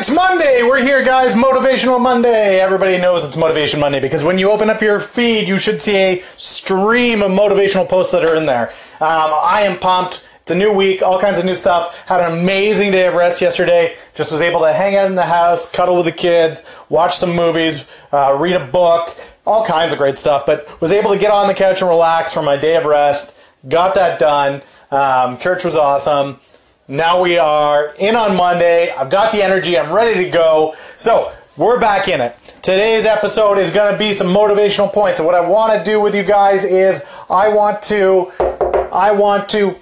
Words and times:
It's 0.00 0.10
Monday. 0.10 0.62
We're 0.62 0.82
here, 0.82 1.04
guys. 1.04 1.34
Motivational 1.34 2.00
Monday. 2.00 2.58
Everybody 2.58 2.96
knows 2.96 3.22
it's 3.22 3.36
Motivation 3.36 3.80
Monday 3.80 4.00
because 4.00 4.24
when 4.24 4.38
you 4.38 4.50
open 4.50 4.70
up 4.70 4.80
your 4.80 4.98
feed, 4.98 5.46
you 5.46 5.58
should 5.58 5.82
see 5.82 5.94
a 5.94 6.22
stream 6.38 7.20
of 7.20 7.30
motivational 7.30 7.86
posts 7.86 8.10
that 8.12 8.24
are 8.24 8.34
in 8.34 8.46
there. 8.46 8.70
Um, 8.98 9.30
I 9.42 9.64
am 9.70 9.78
pumped. 9.78 10.26
It's 10.40 10.52
a 10.52 10.54
new 10.54 10.72
week, 10.72 11.02
all 11.02 11.20
kinds 11.20 11.38
of 11.38 11.44
new 11.44 11.54
stuff. 11.54 12.08
Had 12.08 12.22
an 12.22 12.32
amazing 12.32 12.92
day 12.92 13.08
of 13.08 13.14
rest 13.14 13.42
yesterday. 13.42 13.94
Just 14.14 14.32
was 14.32 14.40
able 14.40 14.60
to 14.60 14.72
hang 14.72 14.96
out 14.96 15.06
in 15.06 15.16
the 15.16 15.26
house, 15.26 15.70
cuddle 15.70 15.96
with 15.96 16.06
the 16.06 16.12
kids, 16.12 16.66
watch 16.88 17.14
some 17.14 17.36
movies, 17.36 17.94
uh, 18.10 18.34
read 18.40 18.56
a 18.56 18.64
book, 18.64 19.14
all 19.44 19.66
kinds 19.66 19.92
of 19.92 19.98
great 19.98 20.16
stuff. 20.16 20.46
But 20.46 20.80
was 20.80 20.92
able 20.92 21.12
to 21.12 21.18
get 21.18 21.30
on 21.30 21.46
the 21.46 21.52
couch 21.52 21.82
and 21.82 21.90
relax 21.90 22.32
for 22.32 22.42
my 22.42 22.56
day 22.56 22.76
of 22.76 22.86
rest. 22.86 23.38
Got 23.68 23.96
that 23.96 24.18
done. 24.18 24.62
Um, 24.90 25.36
church 25.36 25.62
was 25.62 25.76
awesome. 25.76 26.40
Now 26.90 27.22
we 27.22 27.38
are 27.38 27.94
in 28.00 28.16
on 28.16 28.36
Monday. 28.36 28.90
I've 28.90 29.10
got 29.10 29.30
the 29.30 29.44
energy. 29.44 29.78
I'm 29.78 29.92
ready 29.92 30.24
to 30.24 30.28
go. 30.28 30.74
So 30.96 31.32
we're 31.56 31.78
back 31.78 32.08
in 32.08 32.20
it. 32.20 32.36
Today's 32.62 33.06
episode 33.06 33.58
is 33.58 33.72
going 33.72 33.92
to 33.92 33.96
be 33.96 34.12
some 34.12 34.26
motivational 34.26 34.92
points. 34.92 35.20
And 35.20 35.26
what 35.26 35.36
I 35.36 35.40
want 35.40 35.78
to 35.78 35.88
do 35.88 36.00
with 36.00 36.16
you 36.16 36.24
guys 36.24 36.64
is 36.64 37.08
I 37.30 37.48
want 37.50 37.80
to, 37.82 38.32
I 38.92 39.12
want 39.12 39.48
to 39.50 39.76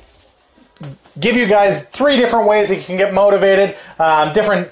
give 1.19 1.35
you 1.35 1.49
guys 1.49 1.89
three 1.89 2.17
different 2.17 2.47
ways 2.47 2.69
that 2.69 2.77
you 2.77 2.85
can 2.85 2.99
get 2.99 3.15
motivated. 3.15 3.75
Um, 3.99 4.35
different 4.35 4.71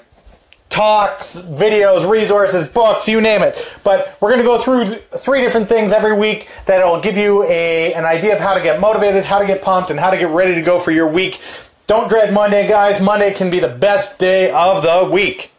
talks, 0.69 1.41
videos, 1.41 2.07
resources, 2.07 2.71
books, 2.71 3.09
you 3.09 3.19
name 3.19 3.41
it. 3.41 3.79
But 3.83 4.15
we're 4.21 4.29
going 4.29 4.43
to 4.43 4.47
go 4.47 4.59
through 4.59 4.97
three 5.17 5.41
different 5.41 5.67
things 5.67 5.91
every 5.91 6.15
week 6.15 6.47
that'll 6.67 7.01
give 7.01 7.17
you 7.17 7.45
a, 7.45 7.95
an 7.95 8.05
idea 8.05 8.35
of 8.35 8.39
how 8.39 8.53
to 8.53 8.61
get 8.61 8.79
motivated, 8.79 9.25
how 9.25 9.39
to 9.39 9.47
get 9.47 9.63
pumped, 9.63 9.89
and 9.89 9.99
how 9.99 10.11
to 10.11 10.17
get 10.17 10.29
ready 10.29 10.53
to 10.53 10.61
go 10.61 10.77
for 10.77 10.91
your 10.91 11.07
week. 11.07 11.41
Don't 11.87 12.09
dread 12.09 12.33
Monday, 12.33 12.67
guys. 12.67 12.99
Monday 12.99 13.33
can 13.33 13.49
be 13.49 13.59
the 13.59 13.69
best 13.69 14.19
day 14.19 14.51
of 14.51 14.83
the 14.83 15.09
week. 15.09 15.51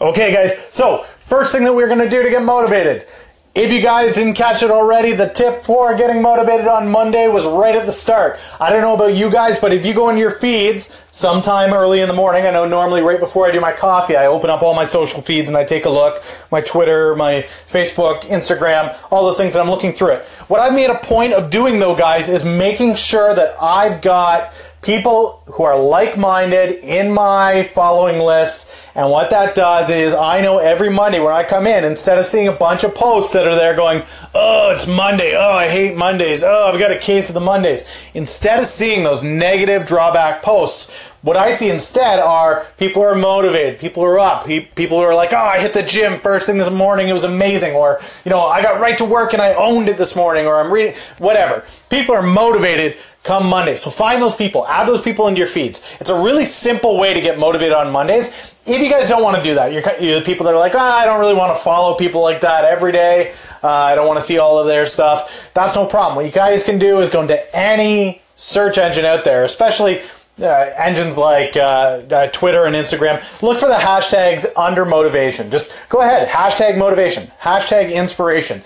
Okay, 0.00 0.32
guys, 0.32 0.66
so 0.70 1.02
first 1.20 1.52
thing 1.52 1.64
that 1.64 1.74
we're 1.74 1.88
going 1.88 2.00
to 2.00 2.08
do 2.08 2.22
to 2.22 2.30
get 2.30 2.42
motivated. 2.42 3.06
If 3.54 3.70
you 3.70 3.82
guys 3.82 4.14
didn't 4.14 4.32
catch 4.32 4.62
it 4.62 4.70
already, 4.70 5.12
the 5.12 5.28
tip 5.28 5.62
for 5.62 5.94
getting 5.94 6.22
motivated 6.22 6.66
on 6.66 6.90
Monday 6.90 7.28
was 7.28 7.46
right 7.46 7.76
at 7.76 7.84
the 7.84 7.92
start. 7.92 8.38
I 8.58 8.70
don't 8.70 8.80
know 8.80 8.94
about 8.94 9.14
you 9.14 9.30
guys, 9.30 9.60
but 9.60 9.74
if 9.74 9.84
you 9.84 9.92
go 9.92 10.08
into 10.08 10.22
your 10.22 10.30
feeds 10.30 10.98
sometime 11.12 11.72
early 11.72 12.00
in 12.00 12.08
the 12.08 12.14
morning, 12.14 12.46
I 12.46 12.50
know 12.50 12.66
normally 12.66 13.02
right 13.02 13.20
before 13.20 13.46
I 13.46 13.52
do 13.52 13.60
my 13.60 13.72
coffee, 13.72 14.16
I 14.16 14.26
open 14.26 14.50
up 14.50 14.62
all 14.62 14.74
my 14.74 14.84
social 14.84 15.20
feeds 15.20 15.48
and 15.48 15.56
I 15.56 15.62
take 15.62 15.84
a 15.84 15.90
look, 15.90 16.24
my 16.50 16.60
Twitter, 16.60 17.14
my 17.14 17.42
Facebook, 17.42 18.22
Instagram, 18.22 18.96
all 19.12 19.24
those 19.24 19.36
things, 19.36 19.54
and 19.54 19.62
I'm 19.62 19.70
looking 19.70 19.92
through 19.92 20.12
it. 20.12 20.24
What 20.48 20.60
I've 20.60 20.74
made 20.74 20.90
a 20.90 20.98
point 20.98 21.34
of 21.34 21.50
doing 21.50 21.78
though, 21.78 21.94
guys, 21.94 22.28
is 22.28 22.44
making 22.44 22.96
sure 22.96 23.34
that 23.34 23.54
I've 23.60 24.00
got 24.00 24.52
people 24.82 25.42
who 25.46 25.62
are 25.62 25.78
like-minded 25.78 26.84
in 26.84 27.12
my 27.12 27.70
following 27.74 28.20
list 28.20 28.70
and 28.94 29.10
what 29.10 29.30
that 29.30 29.54
does 29.54 29.88
is 29.88 30.12
I 30.12 30.42
know 30.42 30.58
every 30.58 30.90
Monday 30.90 31.18
when 31.18 31.32
I 31.32 31.44
come 31.44 31.66
in, 31.66 31.84
instead 31.84 32.18
of 32.18 32.26
seeing 32.26 32.48
a 32.48 32.52
bunch 32.52 32.84
of 32.84 32.94
posts 32.94 33.32
that 33.32 33.46
are 33.46 33.54
there 33.54 33.74
going, 33.74 34.02
oh, 34.34 34.70
it's 34.74 34.86
Monday. 34.86 35.34
Oh, 35.34 35.52
I 35.52 35.68
hate 35.68 35.96
Mondays. 35.96 36.44
Oh, 36.44 36.70
I've 36.70 36.78
got 36.78 36.90
a 36.90 36.98
case 36.98 37.30
of 37.30 37.34
the 37.34 37.40
Mondays. 37.40 37.86
Instead 38.12 38.60
of 38.60 38.66
seeing 38.66 39.02
those 39.02 39.24
negative 39.24 39.86
drawback 39.86 40.42
posts, 40.42 41.08
what 41.22 41.38
I 41.38 41.52
see 41.52 41.70
instead 41.70 42.20
are 42.20 42.66
people 42.78 43.00
who 43.00 43.08
are 43.08 43.14
motivated, 43.14 43.80
people 43.80 44.02
who 44.02 44.10
are 44.10 44.18
up, 44.18 44.46
people 44.46 44.98
who 44.98 45.04
are 45.04 45.14
like, 45.14 45.32
oh, 45.32 45.36
I 45.36 45.58
hit 45.58 45.72
the 45.72 45.82
gym 45.82 46.18
first 46.18 46.46
thing 46.46 46.58
this 46.58 46.70
morning, 46.70 47.08
it 47.08 47.12
was 47.12 47.24
amazing, 47.24 47.74
or, 47.74 47.98
you 48.24 48.30
know, 48.30 48.42
I 48.42 48.60
got 48.60 48.80
right 48.80 48.98
to 48.98 49.04
work 49.04 49.32
and 49.32 49.40
I 49.40 49.54
owned 49.54 49.88
it 49.88 49.96
this 49.96 50.16
morning, 50.16 50.46
or 50.46 50.60
I'm 50.60 50.72
reading, 50.72 50.94
whatever. 51.18 51.64
People 51.88 52.14
are 52.14 52.22
motivated 52.22 52.96
come 53.22 53.48
Monday. 53.48 53.76
So 53.76 53.90
find 53.90 54.20
those 54.20 54.34
people, 54.34 54.66
add 54.66 54.88
those 54.88 55.02
people 55.02 55.28
into 55.28 55.38
your 55.38 55.46
feeds. 55.46 55.96
It's 56.00 56.10
a 56.10 56.20
really 56.20 56.44
simple 56.44 56.98
way 56.98 57.14
to 57.14 57.20
get 57.20 57.38
motivated 57.38 57.74
on 57.74 57.92
Mondays. 57.92 58.54
If 58.66 58.82
you 58.82 58.90
guys 58.90 59.08
don't 59.08 59.22
want 59.22 59.36
to 59.36 59.42
do 59.42 59.54
that, 59.54 59.72
you're, 59.72 59.82
you're 60.00 60.18
the 60.18 60.26
people 60.26 60.44
that 60.46 60.54
are 60.54 60.58
like, 60.58 60.74
oh, 60.74 60.78
I 60.78 61.04
don't 61.04 61.20
really 61.20 61.34
want 61.34 61.56
to 61.56 61.62
follow 61.62 61.96
people 61.96 62.20
like 62.20 62.40
that 62.40 62.64
every 62.64 62.92
day. 62.92 63.32
Uh, 63.62 63.68
I 63.68 63.94
don't 63.94 64.06
want 64.06 64.18
to 64.18 64.24
see 64.24 64.38
all 64.38 64.58
of 64.58 64.66
their 64.66 64.86
stuff. 64.86 65.52
That's 65.54 65.76
no 65.76 65.86
problem. 65.86 66.16
What 66.16 66.26
you 66.26 66.32
guys 66.32 66.64
can 66.64 66.78
do 66.78 67.00
is 67.00 67.10
go 67.10 67.22
into 67.22 67.56
any 67.56 68.22
search 68.36 68.78
engine 68.78 69.04
out 69.04 69.24
there, 69.24 69.44
especially 69.44 70.00
uh, 70.40 70.70
engines 70.76 71.16
like 71.16 71.56
uh, 71.56 72.02
uh, 72.10 72.26
Twitter 72.28 72.64
and 72.64 72.74
Instagram, 72.74 73.20
look 73.42 73.58
for 73.58 73.68
the 73.68 73.74
hashtags 73.74 74.46
under 74.56 74.84
motivation. 74.84 75.50
Just 75.50 75.76
go 75.88 76.00
ahead, 76.00 76.26
hashtag 76.26 76.78
motivation, 76.78 77.30
hashtag 77.40 77.92
inspiration 77.92 78.62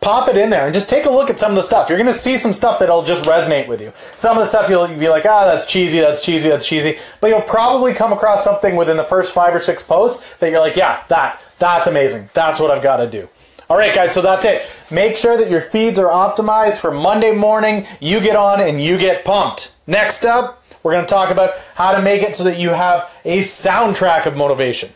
pop 0.00 0.28
it 0.28 0.36
in 0.36 0.50
there 0.50 0.64
and 0.64 0.74
just 0.74 0.88
take 0.88 1.06
a 1.06 1.10
look 1.10 1.28
at 1.30 1.40
some 1.40 1.50
of 1.50 1.56
the 1.56 1.62
stuff. 1.62 1.88
You're 1.88 1.98
going 1.98 2.06
to 2.06 2.18
see 2.18 2.36
some 2.36 2.52
stuff 2.52 2.78
that'll 2.78 3.02
just 3.02 3.24
resonate 3.24 3.66
with 3.66 3.80
you. 3.80 3.92
Some 4.16 4.36
of 4.36 4.40
the 4.40 4.46
stuff 4.46 4.68
you'll 4.68 4.86
be 4.88 5.08
like, 5.08 5.26
ah, 5.26 5.44
that's 5.44 5.66
cheesy, 5.66 6.00
that's 6.00 6.24
cheesy, 6.24 6.48
that's 6.48 6.66
cheesy. 6.66 6.98
But 7.20 7.28
you'll 7.28 7.40
probably 7.42 7.94
come 7.94 8.12
across 8.12 8.44
something 8.44 8.76
within 8.76 8.96
the 8.96 9.04
first 9.04 9.34
five 9.34 9.54
or 9.54 9.60
six 9.60 9.82
posts 9.82 10.36
that 10.36 10.50
you're 10.50 10.60
like, 10.60 10.76
yeah, 10.76 11.02
that, 11.08 11.40
that's 11.58 11.86
amazing. 11.86 12.30
That's 12.32 12.60
what 12.60 12.70
I've 12.70 12.82
got 12.82 12.98
to 12.98 13.10
do. 13.10 13.28
All 13.70 13.76
right, 13.76 13.94
guys, 13.94 14.14
so 14.14 14.22
that's 14.22 14.46
it. 14.46 14.62
Make 14.90 15.14
sure 15.14 15.36
that 15.36 15.50
your 15.50 15.60
feeds 15.60 15.98
are 15.98 16.06
optimized 16.06 16.80
for 16.80 16.90
Monday 16.90 17.32
morning. 17.32 17.86
You 18.00 18.20
get 18.20 18.34
on 18.34 18.60
and 18.60 18.80
you 18.80 18.96
get 18.96 19.26
pumped. 19.26 19.74
Next 19.86 20.24
up, 20.24 20.64
we're 20.82 20.92
going 20.92 21.04
to 21.04 21.12
talk 21.12 21.30
about 21.30 21.54
how 21.74 21.94
to 21.94 22.00
make 22.00 22.22
it 22.22 22.34
so 22.34 22.44
that 22.44 22.58
you 22.58 22.70
have 22.70 23.14
a 23.26 23.40
soundtrack 23.40 24.24
of 24.24 24.36
motivation. 24.36 24.90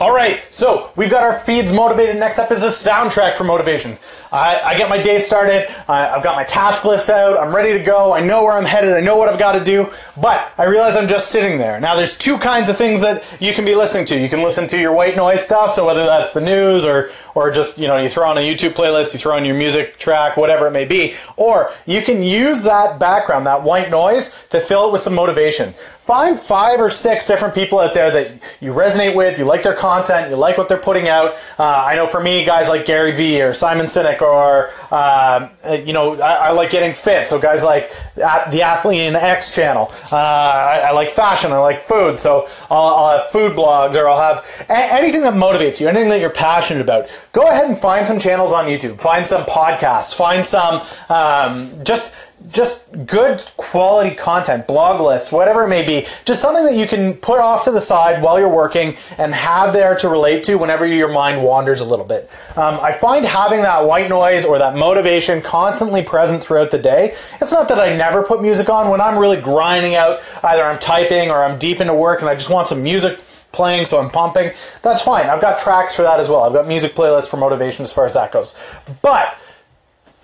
All 0.00 0.12
right, 0.12 0.42
so 0.50 0.90
we've 0.96 1.10
got 1.10 1.22
our 1.22 1.38
feeds 1.38 1.72
motivated. 1.72 2.16
Next 2.16 2.40
up 2.40 2.50
is 2.50 2.62
the 2.62 2.66
soundtrack 2.66 3.34
for 3.34 3.44
motivation. 3.44 3.96
I, 4.32 4.60
I 4.60 4.76
get 4.76 4.88
my 4.88 5.00
day 5.00 5.20
started. 5.20 5.70
I, 5.88 6.08
I've 6.08 6.24
got 6.24 6.34
my 6.34 6.42
task 6.42 6.84
list 6.84 7.08
out. 7.08 7.38
I'm 7.38 7.54
ready 7.54 7.78
to 7.78 7.84
go. 7.84 8.12
I 8.12 8.20
know 8.20 8.42
where 8.42 8.54
I'm 8.54 8.64
headed. 8.64 8.92
I 8.92 8.98
know 8.98 9.16
what 9.16 9.28
I've 9.28 9.38
got 9.38 9.52
to 9.52 9.62
do. 9.62 9.88
But 10.20 10.52
I 10.58 10.64
realize 10.64 10.96
I'm 10.96 11.06
just 11.06 11.30
sitting 11.30 11.58
there. 11.58 11.78
Now, 11.78 11.94
there's 11.94 12.18
two 12.18 12.38
kinds 12.38 12.68
of 12.68 12.76
things 12.76 13.02
that 13.02 13.22
you 13.40 13.52
can 13.54 13.64
be 13.64 13.76
listening 13.76 14.04
to. 14.06 14.18
You 14.20 14.28
can 14.28 14.42
listen 14.42 14.66
to 14.66 14.80
your 14.80 14.92
white 14.92 15.14
noise 15.14 15.44
stuff. 15.44 15.70
So 15.74 15.86
whether 15.86 16.04
that's 16.04 16.32
the 16.32 16.40
news 16.40 16.84
or 16.84 17.10
or 17.36 17.52
just 17.52 17.78
you 17.78 17.86
know 17.86 17.96
you 17.96 18.08
throw 18.08 18.28
on 18.28 18.36
a 18.36 18.40
YouTube 18.40 18.70
playlist, 18.70 19.12
you 19.12 19.20
throw 19.20 19.36
on 19.36 19.44
your 19.44 19.56
music 19.56 19.96
track, 19.98 20.36
whatever 20.36 20.66
it 20.66 20.72
may 20.72 20.86
be, 20.86 21.14
or 21.36 21.70
you 21.86 22.02
can 22.02 22.20
use 22.20 22.64
that 22.64 22.98
background, 22.98 23.46
that 23.46 23.62
white 23.62 23.90
noise, 23.90 24.44
to 24.48 24.60
fill 24.60 24.88
it 24.88 24.92
with 24.92 25.02
some 25.02 25.14
motivation 25.14 25.72
find 26.04 26.38
five 26.38 26.80
or 26.80 26.90
six 26.90 27.26
different 27.26 27.54
people 27.54 27.78
out 27.78 27.94
there 27.94 28.10
that 28.10 28.30
you 28.60 28.74
resonate 28.74 29.14
with, 29.14 29.38
you 29.38 29.44
like 29.46 29.62
their 29.62 29.74
content, 29.84 30.30
you 30.30 30.36
like 30.36 30.56
what 30.56 30.66
they're 30.66 30.78
putting 30.78 31.08
out. 31.08 31.34
Uh, 31.58 31.64
I 31.64 31.94
know 31.94 32.06
for 32.06 32.18
me, 32.18 32.42
guys 32.46 32.70
like 32.70 32.86
Gary 32.86 33.12
Vee 33.12 33.42
or 33.42 33.52
Simon 33.52 33.84
Sinek, 33.84 34.22
or 34.22 34.70
uh, 34.90 35.48
you 35.84 35.92
know, 35.92 36.14
I, 36.14 36.48
I, 36.48 36.50
like 36.52 36.70
getting 36.70 36.94
fit. 36.94 37.28
So 37.28 37.38
guys 37.38 37.62
like 37.62 37.90
the 38.14 38.62
Athlean 38.64 39.14
X 39.14 39.54
channel. 39.54 39.92
Uh, 40.10 40.16
I, 40.16 40.78
I, 40.88 40.90
like 40.92 41.10
fashion. 41.10 41.52
I 41.52 41.58
like 41.58 41.82
food. 41.82 42.18
So 42.18 42.48
I'll, 42.70 42.94
I'll 42.94 43.18
have 43.18 43.28
food 43.28 43.52
blogs, 43.52 43.94
or 43.96 44.08
I'll 44.08 44.20
have 44.20 44.66
a- 44.70 44.94
anything 44.94 45.20
that 45.20 45.34
motivates 45.34 45.82
you, 45.82 45.88
anything 45.88 46.08
that 46.08 46.20
you're 46.20 46.30
passionate 46.30 46.80
about. 46.80 47.04
Go 47.32 47.42
ahead 47.46 47.66
and 47.66 47.76
find 47.76 48.06
some 48.06 48.18
channels 48.18 48.54
on 48.54 48.64
YouTube. 48.64 48.98
Find 49.02 49.26
some 49.26 49.44
podcasts. 49.44 50.16
Find 50.16 50.46
some 50.46 50.80
um, 51.10 51.84
just 51.84 52.14
just 52.52 53.06
good 53.06 53.42
quality 53.56 54.14
content, 54.14 54.66
blog 54.66 55.00
lists, 55.00 55.32
whatever 55.32 55.64
it 55.64 55.68
may 55.68 55.84
be, 55.84 56.06
just 56.24 56.42
something 56.42 56.64
that 56.64 56.76
you 56.76 56.86
can 56.86 57.14
put 57.14 57.38
off 57.38 57.64
to 57.64 57.70
the 57.70 57.80
side 57.80 58.22
while 58.22 58.38
you're 58.38 58.48
working 58.48 58.96
and 59.18 59.34
have 59.34 59.72
there 59.72 59.96
to 59.96 60.08
relate 60.08 60.44
to 60.44 60.56
whenever 60.56 60.86
your 60.86 61.12
mind 61.12 61.42
wanders 61.42 61.80
a 61.80 61.84
little 61.84 62.04
bit. 62.04 62.30
Um, 62.56 62.78
I 62.80 62.92
find 62.92 63.24
having 63.24 63.62
that 63.62 63.84
white 63.86 64.08
noise 64.08 64.44
or 64.44 64.58
that 64.58 64.76
motivation 64.76 65.40
constantly 65.40 66.02
present 66.02 66.42
throughout 66.42 66.70
the 66.70 66.78
day. 66.78 67.16
It's 67.40 67.52
not 67.52 67.68
that 67.68 67.80
I 67.80 67.96
never 67.96 68.22
put 68.22 68.42
music 68.42 68.68
on 68.68 68.90
when 68.90 69.00
I'm 69.00 69.18
really 69.18 69.40
grinding 69.40 69.94
out, 69.94 70.20
either 70.42 70.62
I'm 70.62 70.78
typing 70.78 71.30
or 71.30 71.44
I'm 71.44 71.58
deep 71.58 71.80
into 71.80 71.94
work 71.94 72.20
and 72.20 72.28
I 72.28 72.34
just 72.34 72.50
want 72.50 72.68
some 72.68 72.82
music 72.82 73.18
playing, 73.52 73.86
so 73.86 74.00
I'm 74.00 74.10
pumping. 74.10 74.52
That's 74.82 75.02
fine. 75.02 75.26
I've 75.26 75.40
got 75.40 75.58
tracks 75.58 75.94
for 75.94 76.02
that 76.02 76.20
as 76.20 76.28
well. 76.28 76.42
I've 76.42 76.52
got 76.52 76.66
music 76.66 76.94
playlists 76.94 77.30
for 77.30 77.36
motivation 77.36 77.84
as 77.84 77.92
far 77.92 78.04
as 78.04 78.14
that 78.14 78.32
goes. 78.32 78.58
But 79.00 79.38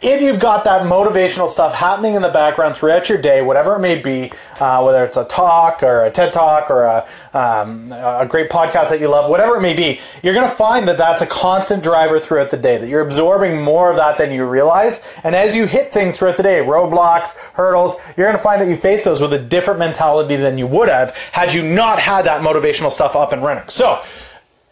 if 0.03 0.22
you've 0.22 0.41
got 0.41 0.65
that 0.65 0.83
motivational 0.83 1.49
stuff 1.49 1.75
happening 1.75 2.15
in 2.15 2.22
the 2.22 2.31
background 2.31 2.75
throughout 2.75 3.09
your 3.11 3.21
day, 3.21 3.43
whatever 3.43 3.77
it 3.77 3.81
may 3.81 4.00
be, 4.00 4.33
uh, 4.58 4.82
whether 4.82 5.05
it's 5.05 5.19
a 5.19 5.25
talk 5.25 5.82
or 5.82 6.05
a 6.05 6.11
TED 6.11 6.32
talk 6.32 6.70
or 6.70 6.85
a, 6.85 7.06
um, 7.35 7.93
a 7.93 8.26
great 8.29 8.49
podcast 8.49 8.88
that 8.88 9.00
you 9.00 9.08
love, 9.08 9.29
whatever 9.29 9.56
it 9.56 9.61
may 9.61 9.75
be, 9.75 10.00
you're 10.23 10.32
going 10.32 10.49
to 10.49 10.55
find 10.55 10.88
that 10.88 10.97
that's 10.97 11.20
a 11.20 11.26
constant 11.26 11.82
driver 11.82 12.19
throughout 12.19 12.50
the 12.50 12.56
day, 12.56 12.79
that 12.79 12.88
you're 12.88 13.02
absorbing 13.02 13.61
more 13.62 13.91
of 13.91 13.97
that 13.97 14.17
than 14.17 14.32
you 14.32 14.49
realize. 14.49 15.05
And 15.23 15.35
as 15.35 15.55
you 15.55 15.67
hit 15.67 15.93
things 15.93 16.19
throughout 16.19 16.38
the 16.38 16.43
day, 16.43 16.61
roadblocks, 16.61 17.38
hurdles, 17.52 18.00
you're 18.17 18.26
going 18.26 18.37
to 18.37 18.43
find 18.43 18.62
that 18.62 18.69
you 18.69 18.76
face 18.76 19.05
those 19.05 19.20
with 19.20 19.35
a 19.35 19.38
different 19.38 19.79
mentality 19.79 20.37
than 20.37 20.56
you 20.56 20.67
would 20.67 20.88
have 20.88 21.14
had 21.32 21.52
you 21.52 21.62
not 21.62 21.99
had 21.99 22.25
that 22.25 22.43
motivational 22.43 22.91
stuff 22.91 23.14
up 23.14 23.32
and 23.32 23.43
running. 23.43 23.69
So, 23.69 24.02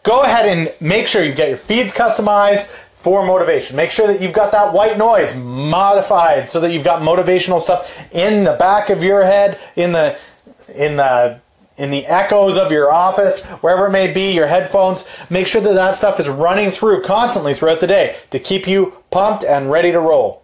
go 0.01 0.23
ahead 0.23 0.45
and 0.47 0.73
make 0.81 1.07
sure 1.07 1.23
you've 1.23 1.35
got 1.35 1.49
your 1.49 1.57
feeds 1.57 1.93
customized 1.93 2.88
for 2.99 3.25
motivation. 3.25 3.77
Make 3.77 3.91
sure 3.91 4.07
that 4.07 4.21
you've 4.21 4.33
got 4.33 4.51
that 4.51 4.73
white 4.73 4.97
noise 4.97 5.33
modified 5.33 6.49
so 6.49 6.59
that 6.59 6.73
you've 6.73 6.83
got 6.83 7.01
motivational 7.01 7.59
stuff 7.61 8.13
in 8.13 8.43
the 8.43 8.57
back 8.59 8.89
of 8.89 9.01
your 9.01 9.23
head, 9.23 9.57
in 9.77 9.93
the 9.93 10.19
in 10.75 10.97
the 10.97 11.39
in 11.77 11.91
the 11.91 12.05
echoes 12.07 12.57
of 12.57 12.73
your 12.73 12.91
office, 12.91 13.47
wherever 13.61 13.87
it 13.87 13.91
may 13.91 14.11
be, 14.11 14.33
your 14.33 14.47
headphones. 14.47 15.07
Make 15.29 15.47
sure 15.47 15.61
that 15.61 15.75
that 15.75 15.95
stuff 15.95 16.19
is 16.19 16.27
running 16.27 16.71
through 16.71 17.03
constantly 17.03 17.53
throughout 17.53 17.79
the 17.79 17.87
day 17.87 18.17
to 18.31 18.39
keep 18.39 18.67
you 18.67 19.01
pumped 19.11 19.45
and 19.45 19.71
ready 19.71 19.93
to 19.93 19.99
roll. 20.01 20.38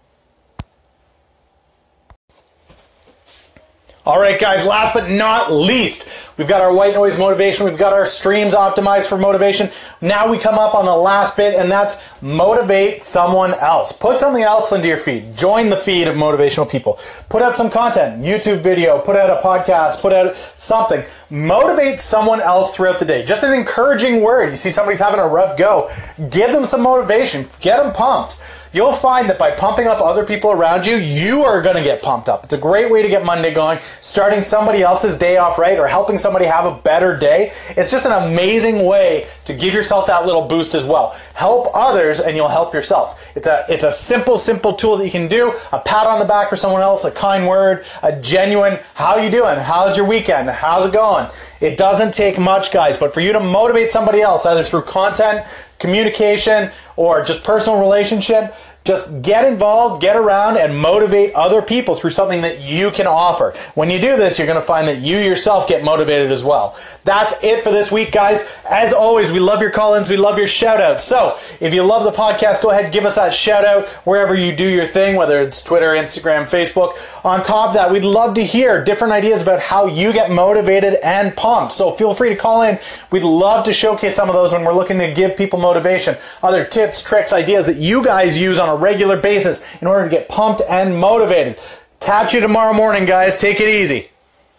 All 4.06 4.22
right, 4.22 4.40
guys, 4.40 4.68
last 4.68 4.94
but 4.94 5.10
not 5.10 5.52
least, 5.52 6.38
we've 6.38 6.48
got 6.48 6.62
our 6.62 6.72
white 6.72 6.94
noise 6.94 7.18
motivation. 7.18 7.66
We've 7.66 7.76
got 7.76 7.92
our 7.92 8.06
streams 8.06 8.54
optimized 8.54 9.10
for 9.10 9.18
motivation. 9.18 9.72
Now 10.00 10.30
we 10.30 10.38
come 10.38 10.60
up 10.60 10.76
on 10.76 10.86
the 10.86 10.96
last 10.96 11.36
bit, 11.36 11.56
and 11.56 11.72
that's 11.72 12.08
motivate 12.22 13.02
someone 13.02 13.56
else. 13.56 13.92
Put 13.92 14.20
something 14.20 14.44
else 14.44 14.72
into 14.72 14.88
your 14.88 14.98
feed. 14.98 15.36
Join 15.36 15.72
the 15.72 15.76
feed 15.76 16.08
of 16.08 16.14
motivational 16.14 16.70
people. 16.70 17.00
Put 17.30 17.42
out 17.42 17.56
some 17.56 17.72
content, 17.72 18.22
YouTube 18.24 18.62
video, 18.62 19.00
put 19.00 19.16
out 19.16 19.32
a 19.32 19.42
podcast, 19.42 20.02
put 20.02 20.14
out 20.14 20.36
something. 20.36 21.04
Motivate 21.32 22.00
someone 22.00 22.42
else 22.42 22.76
throughout 22.76 23.00
the 23.00 23.06
day. 23.06 23.26
Just 23.26 23.42
an 23.42 23.54
encouraging 23.54 24.22
word. 24.22 24.52
You 24.52 24.56
see 24.56 24.70
somebody's 24.70 25.00
having 25.00 25.20
a 25.20 25.28
rough 25.28 25.58
go, 25.58 25.92
give 26.30 26.52
them 26.52 26.66
some 26.66 26.84
motivation, 26.84 27.48
get 27.60 27.82
them 27.82 27.92
pumped 27.92 28.40
you'll 28.76 28.92
find 28.92 29.30
that 29.30 29.40
by 29.40 29.52
pumping 29.52 29.88
up 29.88 30.02
other 30.02 30.26
people 30.26 30.52
around 30.52 30.86
you, 30.86 30.98
you 30.98 31.44
are 31.44 31.62
going 31.62 31.78
to 31.78 31.82
get 31.82 32.02
pumped 32.02 32.28
up. 32.28 32.44
It's 32.44 32.54
a 32.54 32.58
great 32.58 32.92
way 32.92 33.02
to 33.02 33.08
get 33.08 33.24
Monday 33.24 33.54
going, 33.54 33.80
starting 34.02 34.42
somebody 34.42 34.84
else's 34.84 35.18
day 35.18 35.38
off 35.38 35.58
right 35.58 35.80
or 35.80 35.88
helping 35.88 36.18
somebody 36.18 36.44
have 36.46 36.66
a 36.66 36.76
better 36.76 37.18
day. 37.18 37.54
It's 37.70 37.90
just 37.90 38.06
an 38.06 38.12
amazing 38.12 38.86
way 38.86 39.28
to 39.46 39.54
give 39.54 39.74
yourself 39.74 40.08
that 40.08 40.26
little 40.26 40.46
boost 40.46 40.76
as 40.76 40.86
well. 40.86 41.18
Help 41.36 41.68
others 41.74 42.20
and 42.20 42.36
you'll 42.36 42.50
help 42.50 42.74
yourself. 42.74 43.32
It's 43.38 43.48
a 43.48 43.66
it's 43.70 43.86
a 43.86 43.92
simple 43.92 44.38
simple 44.38 44.74
tool 44.74 44.98
that 44.98 45.06
you 45.06 45.12
can 45.12 45.30
do. 45.30 45.54
A 45.72 45.80
pat 45.80 46.06
on 46.06 46.20
the 46.20 46.26
back 46.26 46.50
for 46.50 46.58
someone 46.58 46.82
else, 46.82 47.06
a 47.06 47.12
kind 47.12 47.48
word, 47.48 47.86
a 48.04 48.20
genuine 48.20 48.78
how 48.94 49.16
are 49.16 49.24
you 49.24 49.32
doing? 49.32 49.56
How's 49.58 49.96
your 49.96 50.06
weekend? 50.06 50.50
How's 50.50 50.88
it 50.88 50.94
going? 50.94 51.30
It 51.62 51.78
doesn't 51.78 52.14
take 52.14 52.38
much, 52.38 52.72
guys, 52.72 52.98
but 52.98 53.14
for 53.14 53.22
you 53.22 53.32
to 53.34 53.40
motivate 53.40 53.90
somebody 53.90 54.22
else 54.22 54.46
either 54.46 54.64
through 54.64 54.84
content, 54.84 55.46
communication, 55.80 56.72
or 56.96 57.24
just 57.24 57.44
personal 57.44 57.80
relationship, 57.80 58.56
just 58.86 59.24
get 59.24 59.52
involved, 59.52 60.00
get 60.00 60.16
around, 60.16 60.58
and 60.58 60.78
motivate 60.78 61.34
other 61.34 61.62
people 61.62 61.96
through 61.96 62.12
something 62.12 62.42
that 62.42 62.62
you 62.62 62.92
can 62.92 63.08
offer. 63.08 63.54
When 63.74 63.90
you 63.90 64.00
do 64.00 64.16
this, 64.16 64.38
you're 64.38 64.46
going 64.46 64.62
to 64.62 64.66
find 64.66 64.88
that 64.88 65.00
you 65.00 65.18
yourself 65.18 65.68
get 65.68 65.84
motivated 65.84 66.32
as 66.32 66.44
well. 66.44 66.78
That's 67.04 67.44
it 67.44 67.64
for 67.64 67.72
this 67.72 67.92
week, 67.92 68.12
guys. 68.12 68.48
As 68.70 68.94
always, 68.94 69.32
we 69.32 69.40
love 69.40 69.60
your 69.60 69.72
call 69.72 69.96
ins, 69.96 70.10
we 70.10 70.18
love 70.18 70.38
your 70.38 70.48
shout 70.48 70.80
outs. 70.80 71.04
So 71.04 71.36
if 71.60 71.74
you 71.74 71.84
love 71.84 72.04
the 72.04 72.12
podcast, 72.12 72.62
go 72.62 72.70
ahead, 72.70 72.94
give 72.94 73.06
us 73.06 73.16
that 73.16 73.34
shout 73.34 73.66
out 73.66 73.88
wherever 74.06 74.36
you 74.36 74.56
do 74.56 74.68
your 74.68 74.86
thing, 74.86 75.16
whether 75.16 75.42
it's 75.42 75.64
Twitter, 75.64 75.94
Instagram, 75.94 76.44
Facebook. 76.44 77.26
On 77.26 77.42
top 77.42 77.70
of 77.70 77.74
that, 77.74 77.92
we'd 77.92 78.04
love 78.04 78.36
to 78.36 78.44
hear 78.44 78.84
different 78.84 79.14
ideas 79.14 79.42
about 79.42 79.60
how 79.60 79.88
you 79.88 80.14
get 80.14 80.30
motivated 80.30 81.00
and 81.04 81.36
pumped. 81.36 81.74
So 81.74 81.92
feel 81.94 82.14
free 82.14 82.30
to 82.30 82.36
call 82.36 82.62
in. 82.62 82.78
We'd 83.12 83.24
love 83.24 83.66
to 83.66 83.74
showcase 83.74 84.16
some 84.16 84.30
of 84.30 84.36
those 84.36 84.52
when 84.52 84.64
we're 84.64 84.74
looking 84.74 85.00
to 85.00 85.12
give 85.12 85.36
people 85.36 85.58
motivation, 85.58 86.16
other 86.44 86.64
tips, 86.64 87.02
tricks, 87.02 87.34
ideas 87.34 87.66
that 87.66 87.78
you 87.78 88.04
guys 88.04 88.38
use 88.38 88.60
on 88.60 88.75
regular 88.76 89.18
basis 89.18 89.66
in 89.82 89.88
order 89.88 90.06
to 90.06 90.10
get 90.10 90.30
pumped 90.30 90.62
and 90.70 91.00
motivated. 91.00 91.60
Catch 92.00 92.34
you 92.34 92.40
tomorrow 92.40 92.74
morning, 92.74 93.06
guys. 93.06 93.38
Take 93.38 93.60
it 93.60 93.70
easy. 93.70 94.10